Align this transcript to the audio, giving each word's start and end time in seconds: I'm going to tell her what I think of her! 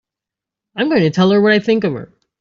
I'm 0.75 0.89
going 0.89 1.01
to 1.03 1.11
tell 1.11 1.29
her 1.29 1.39
what 1.39 1.51
I 1.53 1.59
think 1.59 1.83
of 1.83 1.93
her! 1.93 2.11